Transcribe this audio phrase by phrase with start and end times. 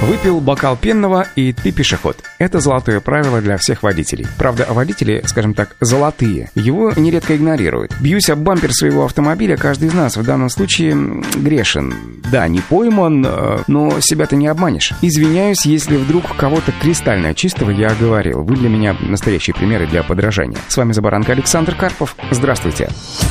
[0.00, 2.16] Выпил бокал пенного, и ты пешеход.
[2.38, 4.26] Это золотое правило для всех водителей.
[4.38, 6.50] Правда, водители, скажем так, золотые.
[6.54, 7.92] Его нередко игнорируют.
[8.00, 11.94] Бьюсь об бампер своего автомобиля, каждый из нас в данном случае грешен.
[12.30, 14.92] Да, не пойман, э, но себя ты не обманешь.
[15.02, 18.44] Извиняюсь, если вдруг кого-то кристально чистого я оговорил.
[18.44, 20.58] Вы для меня настоящие примеры для подражания.
[20.68, 22.14] С вами Забаранка Александр Карпов.
[22.30, 22.88] Здравствуйте.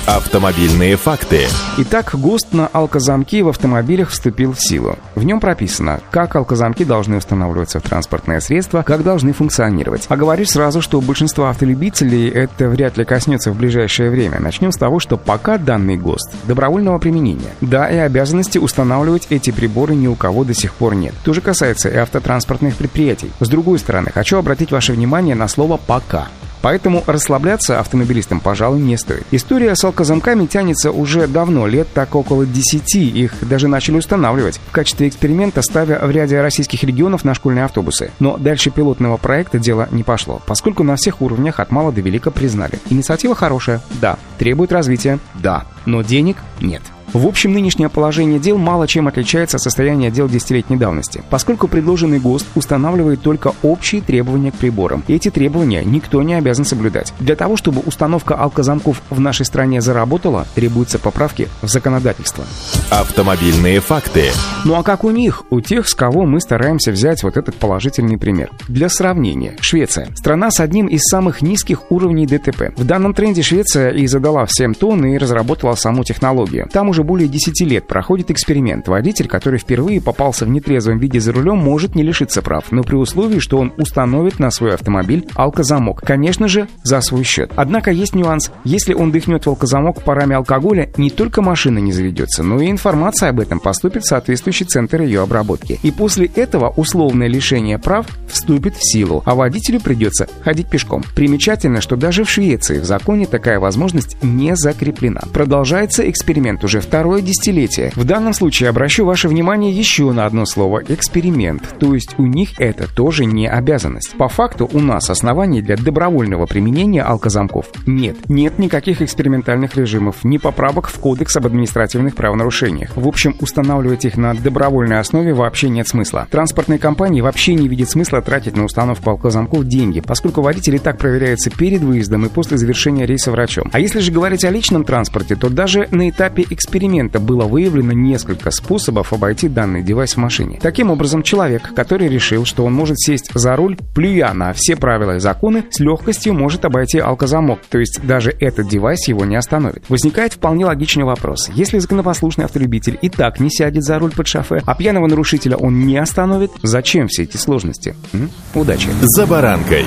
[0.07, 1.47] Автомобильные факты.
[1.79, 4.97] Итак, ГОСТ на алкозамки в автомобилях вступил в силу.
[5.15, 10.05] В нем прописано, как алкозамки должны устанавливаться в транспортное средство, как должны функционировать.
[10.07, 14.39] А говорю сразу, что большинство автолюбителей это вряд ли коснется в ближайшее время.
[14.39, 17.51] Начнем с того, что пока данный ГОСТ добровольного применения.
[17.59, 21.15] Да, и обязанности устанавливать эти приборы ни у кого до сих пор нет.
[21.25, 23.29] То же касается и автотранспортных предприятий.
[23.41, 26.29] С другой стороны, хочу обратить ваше внимание на слово «пока».
[26.61, 29.25] Поэтому расслабляться автомобилистам, пожалуй, не стоит.
[29.31, 32.95] История с алкозамками тянется уже давно, лет так около 10.
[32.95, 38.11] Их даже начали устанавливать в качестве эксперимента, ставя в ряде российских регионов на школьные автобусы.
[38.19, 42.31] Но дальше пилотного проекта дело не пошло, поскольку на всех уровнях от мала до велика
[42.31, 42.79] признали.
[42.89, 44.17] Инициатива хорошая, да.
[44.37, 45.65] Требует развития, да.
[45.85, 46.81] Но денег нет.
[47.13, 52.19] В общем, нынешнее положение дел мало чем отличается от состояния дел десятилетней давности, поскольку предложенный
[52.19, 55.03] ГОСТ устанавливает только общие требования к приборам.
[55.07, 57.13] Эти требования никто не обязан соблюдать.
[57.19, 62.43] Для того, чтобы установка алкозамков в нашей стране заработала, требуются поправки в законодательство.
[62.89, 64.29] Автомобильные факты.
[64.63, 65.43] Ну а как у них?
[65.49, 68.49] У тех, с кого мы стараемся взять вот этот положительный пример.
[68.69, 70.07] Для сравнения, Швеция.
[70.15, 72.73] Страна с одним из самых низких уровней ДТП.
[72.77, 76.69] В данном тренде Швеция и задала всем тон и разработала саму технологию.
[76.71, 78.87] Там уже более 10 лет проходит эксперимент.
[78.87, 82.95] Водитель, который впервые попался в нетрезвом виде за рулем, может не лишиться прав, но при
[82.95, 85.99] условии, что он установит на свой автомобиль алкозамок.
[86.05, 87.51] Конечно же, за свой счет.
[87.57, 88.49] Однако есть нюанс.
[88.63, 93.29] Если он дыхнет в алкозамок парами алкоголя, не только машина не заведется, но и информация
[93.29, 95.79] об этом поступит в соответствующий центр ее обработки.
[95.81, 101.03] И после этого условное лишение прав вступит в силу, а водителю придется ходить пешком.
[101.15, 105.21] Примечательно, что даже в Швеции в законе такая возможность не закреплена.
[105.33, 107.91] Продолжается эксперимент уже второе десятилетие.
[107.95, 111.63] В данном случае обращу ваше внимание еще на одно слово– эксперимент.
[111.79, 114.15] То есть у них это тоже не обязанность.
[114.17, 118.17] По факту у нас оснований для добровольного применения алкозамков нет.
[118.29, 122.66] Нет никаких экспериментальных режимов, ни поправок в Кодекс об административных правонарушениях.
[122.95, 126.27] В общем, устанавливать их на добровольной основе вообще нет смысла.
[126.29, 131.49] Транспортные компании вообще не видят смысла тратить на установку алкозамков деньги, поскольку водители так проверяются
[131.49, 133.69] перед выездом и после завершения рейса врачом.
[133.73, 138.51] А если же говорить о личном транспорте, то даже на этапе эксперимента было выявлено несколько
[138.51, 140.59] способов обойти данный девайс в машине.
[140.61, 145.15] Таким образом, человек, который решил, что он может сесть за руль, плюя на все правила
[145.15, 149.83] и законы, с легкостью может обойти алкозамок, то есть даже этот девайс его не остановит.
[149.89, 151.49] Возникает вполне логичный вопрос.
[151.53, 155.85] Если законопослушный автолюбитель и так не сядет за руль под шофе, а пьяного нарушителя он
[155.85, 157.95] не остановит, зачем все эти сложности?
[158.13, 158.29] М?
[158.55, 158.89] Удачи!
[159.01, 159.85] За баранкой!